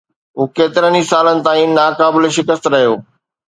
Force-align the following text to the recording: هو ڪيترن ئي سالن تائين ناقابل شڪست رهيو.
هو 0.37 0.43
ڪيترن 0.55 0.93
ئي 0.99 1.03
سالن 1.11 1.37
تائين 1.45 1.71
ناقابل 1.79 2.23
شڪست 2.39 2.65
رهيو. 2.73 2.93